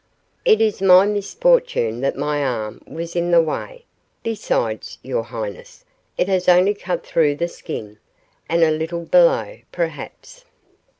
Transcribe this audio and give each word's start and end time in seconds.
It 0.45 0.61
is 0.61 0.81
my 0.81 1.05
misfortune 1.05 2.01
that 2.01 2.17
my 2.17 2.43
arm 2.43 2.81
was 2.87 3.15
in 3.15 3.29
the 3.29 3.39
way. 3.39 3.85
Besides, 4.23 4.97
your 5.03 5.21
highness, 5.21 5.85
it 6.17 6.27
has 6.27 6.49
only 6.49 6.73
cut 6.73 7.05
through 7.05 7.35
the 7.35 7.47
skin 7.47 7.99
and 8.49 8.63
a 8.63 8.71
little 8.71 9.05
below, 9.05 9.59
perhaps. 9.71 10.43